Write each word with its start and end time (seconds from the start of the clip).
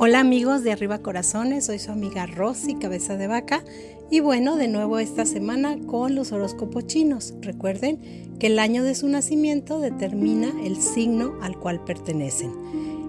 Hola 0.00 0.20
amigos 0.20 0.62
de 0.62 0.70
Arriba 0.70 1.00
Corazones, 1.00 1.66
soy 1.66 1.80
su 1.80 1.90
amiga 1.90 2.24
Rosy 2.24 2.76
Cabeza 2.76 3.16
de 3.16 3.26
Vaca 3.26 3.64
y 4.12 4.20
bueno, 4.20 4.54
de 4.54 4.68
nuevo 4.68 5.00
esta 5.00 5.26
semana 5.26 5.76
con 5.88 6.14
los 6.14 6.30
horóscopos 6.30 6.86
chinos. 6.86 7.34
Recuerden 7.40 8.36
que 8.38 8.46
el 8.46 8.60
año 8.60 8.84
de 8.84 8.94
su 8.94 9.08
nacimiento 9.08 9.80
determina 9.80 10.52
el 10.64 10.76
signo 10.76 11.34
al 11.42 11.58
cual 11.58 11.82
pertenecen. 11.82 12.52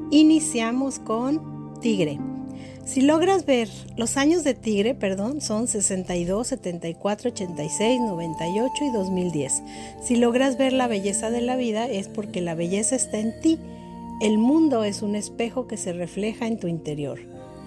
Iniciamos 0.09 0.97
con 0.97 1.79
Tigre. 1.79 2.17
Si 2.85 3.01
logras 3.01 3.45
ver, 3.45 3.69
los 3.95 4.17
años 4.17 4.43
de 4.43 4.55
Tigre, 4.55 4.95
perdón, 4.95 5.41
son 5.41 5.67
62, 5.67 6.47
74, 6.47 7.29
86, 7.29 8.01
98 8.01 8.85
y 8.85 8.91
2010. 8.91 9.61
Si 10.03 10.15
logras 10.15 10.57
ver 10.57 10.73
la 10.73 10.87
belleza 10.87 11.29
de 11.29 11.41
la 11.41 11.55
vida 11.55 11.87
es 11.87 12.07
porque 12.07 12.41
la 12.41 12.55
belleza 12.55 12.95
está 12.95 13.19
en 13.19 13.39
ti 13.41 13.59
el 14.21 14.37
mundo 14.37 14.83
es 14.83 15.01
un 15.01 15.15
espejo 15.15 15.65
que 15.67 15.77
se 15.77 15.93
refleja 15.93 16.45
en 16.47 16.59
tu 16.59 16.67
interior. 16.67 17.19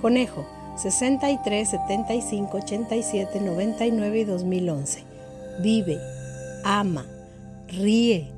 Conejo, 0.03 0.45
63, 0.77 1.69
75, 1.69 2.57
87, 2.59 3.41
99 3.41 4.19
y 4.19 4.25
2011. 4.25 5.05
Vive, 5.63 5.99
ama, 6.65 7.07
ríe, 7.69 8.29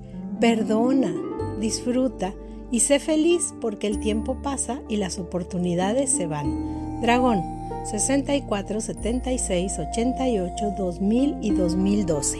perdona, 0.40 1.12
disfruta 1.60 2.34
y 2.70 2.80
sé 2.80 2.98
feliz 2.98 3.52
porque 3.60 3.86
el 3.86 3.98
tiempo 3.98 4.42
pasa 4.42 4.80
y 4.88 4.96
las 4.96 5.18
oportunidades 5.18 6.10
se 6.10 6.26
van. 6.26 7.00
Dragón, 7.00 7.42
64, 7.84 8.80
76, 8.80 9.78
88, 9.90 10.74
2000 10.78 11.36
y 11.40 11.50
2012. 11.50 12.38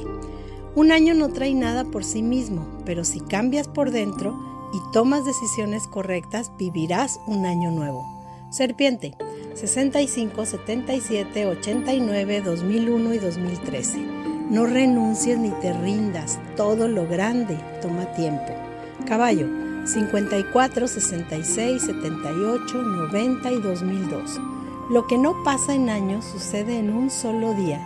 Un 0.77 0.91
año 0.91 1.15
no 1.15 1.29
trae 1.29 1.55
nada 1.55 1.85
por 1.85 2.05
sí 2.05 2.23
mismo, 2.23 2.67
pero 2.85 3.05
si 3.05 3.21
cambias 3.21 3.69
por 3.69 3.93
dentro, 3.93 4.37
y 4.73 4.93
tomas 4.93 5.25
decisiones 5.25 5.87
correctas, 5.87 6.51
vivirás 6.59 7.21
un 7.29 7.47
año 7.47 7.71
nuevo. 7.71 8.05
Serpiente, 8.51 9.15
65, 9.55 10.45
77, 10.45 11.47
89, 11.47 12.41
2001 12.41 13.15
y 13.15 13.19
2013. 13.19 13.99
No 14.51 14.67
renuncies 14.67 15.39
ni 15.39 15.51
te 15.61 15.73
rindas, 15.73 16.41
todo 16.57 16.89
lo 16.89 17.07
grande 17.07 17.57
toma 17.81 18.13
tiempo. 18.15 18.53
Caballo, 19.07 19.47
54, 19.87 20.89
66, 20.89 21.83
78, 21.83 22.83
90 22.83 23.53
y 23.53 23.61
2002. 23.61 24.41
Lo 24.91 25.07
que 25.07 25.19
no 25.19 25.41
pasa 25.45 25.73
en 25.73 25.89
años 25.89 26.25
sucede 26.25 26.81
en 26.81 26.93
un 26.93 27.11
solo 27.11 27.55
día, 27.55 27.81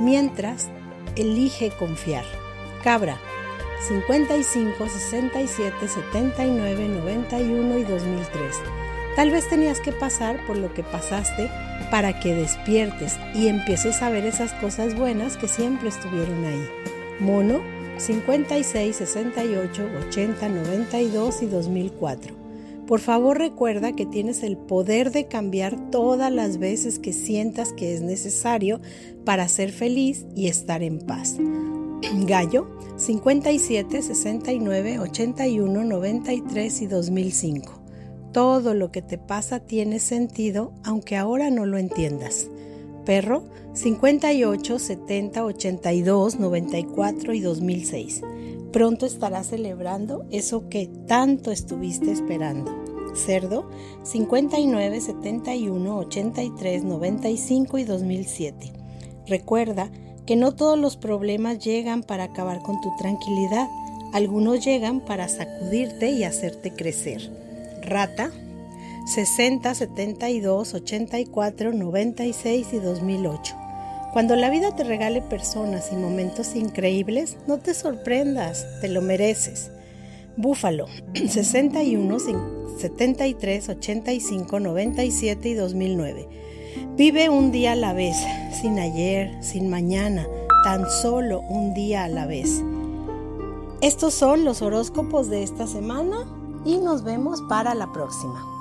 mientras 0.00 0.70
elige 1.16 1.70
confiar. 1.70 2.24
Cabra, 2.82 3.18
55, 3.88 4.88
67, 4.88 5.88
79, 5.88 6.88
91 6.88 7.78
y 7.78 7.84
2003. 7.84 8.56
Tal 9.16 9.30
vez 9.30 9.48
tenías 9.48 9.80
que 9.80 9.92
pasar 9.92 10.44
por 10.46 10.56
lo 10.56 10.72
que 10.72 10.82
pasaste 10.82 11.50
para 11.90 12.20
que 12.20 12.34
despiertes 12.34 13.18
y 13.34 13.48
empieces 13.48 14.02
a 14.02 14.10
ver 14.10 14.24
esas 14.24 14.52
cosas 14.54 14.94
buenas 14.94 15.36
que 15.36 15.48
siempre 15.48 15.88
estuvieron 15.88 16.44
ahí. 16.44 16.68
Mono 17.18 17.60
56, 17.98 18.96
68, 18.96 19.88
80, 20.08 20.48
92 20.48 21.42
y 21.42 21.46
2004. 21.46 22.49
Por 22.90 22.98
favor 22.98 23.38
recuerda 23.38 23.92
que 23.92 24.04
tienes 24.04 24.42
el 24.42 24.56
poder 24.56 25.12
de 25.12 25.28
cambiar 25.28 25.92
todas 25.92 26.32
las 26.32 26.58
veces 26.58 26.98
que 26.98 27.12
sientas 27.12 27.72
que 27.72 27.94
es 27.94 28.00
necesario 28.00 28.80
para 29.24 29.46
ser 29.46 29.70
feliz 29.70 30.26
y 30.34 30.48
estar 30.48 30.82
en 30.82 30.98
paz. 30.98 31.36
Gallo 32.26 32.68
57, 32.96 34.02
69, 34.02 34.98
81, 34.98 35.84
93 35.84 36.82
y 36.82 36.86
2005. 36.88 37.80
Todo 38.32 38.74
lo 38.74 38.90
que 38.90 39.02
te 39.02 39.18
pasa 39.18 39.60
tiene 39.60 40.00
sentido 40.00 40.72
aunque 40.82 41.16
ahora 41.16 41.48
no 41.48 41.66
lo 41.66 41.78
entiendas. 41.78 42.48
Perro 43.06 43.44
58, 43.74 44.80
70, 44.80 45.44
82, 45.44 46.40
94 46.40 47.34
y 47.34 47.40
2006. 47.40 48.22
Pronto 48.72 49.04
estarás 49.04 49.48
celebrando 49.48 50.24
eso 50.30 50.68
que 50.68 50.88
tanto 51.08 51.50
estuviste 51.50 52.12
esperando. 52.12 52.70
Cerdo 53.14 53.68
59, 54.04 55.00
71, 55.00 55.98
83, 55.98 56.84
95 56.84 57.78
y 57.78 57.84
2007. 57.84 58.72
Recuerda 59.26 59.90
que 60.24 60.36
no 60.36 60.54
todos 60.54 60.78
los 60.78 60.96
problemas 60.96 61.58
llegan 61.58 62.04
para 62.04 62.24
acabar 62.24 62.62
con 62.62 62.80
tu 62.80 62.94
tranquilidad, 62.96 63.68
algunos 64.12 64.64
llegan 64.64 65.00
para 65.00 65.28
sacudirte 65.28 66.10
y 66.10 66.22
hacerte 66.22 66.72
crecer. 66.72 67.30
Rata 67.82 68.30
60, 69.06 69.74
72, 69.74 70.74
84, 70.74 71.72
96 71.72 72.72
y 72.72 72.78
2008. 72.78 73.56
Cuando 74.12 74.34
la 74.34 74.50
vida 74.50 74.74
te 74.74 74.82
regale 74.82 75.22
personas 75.22 75.90
y 75.92 75.96
momentos 75.96 76.56
increíbles, 76.56 77.36
no 77.46 77.58
te 77.58 77.74
sorprendas, 77.74 78.66
te 78.80 78.88
lo 78.88 79.02
mereces. 79.02 79.70
Búfalo 80.36 80.86
61, 81.14 82.18
73, 82.78 83.68
85, 83.68 84.60
97 84.60 85.48
y 85.48 85.54
2009. 85.54 86.28
Vive 86.96 87.28
un 87.28 87.52
día 87.52 87.72
a 87.72 87.76
la 87.76 87.92
vez, 87.92 88.16
sin 88.60 88.80
ayer, 88.80 89.32
sin 89.44 89.68
mañana, 89.68 90.26
tan 90.64 90.90
solo 90.90 91.40
un 91.42 91.72
día 91.72 92.04
a 92.04 92.08
la 92.08 92.26
vez. 92.26 92.62
Estos 93.80 94.12
son 94.12 94.44
los 94.44 94.60
horóscopos 94.60 95.30
de 95.30 95.44
esta 95.44 95.68
semana 95.68 96.26
y 96.64 96.78
nos 96.78 97.04
vemos 97.04 97.40
para 97.48 97.74
la 97.74 97.92
próxima. 97.92 98.59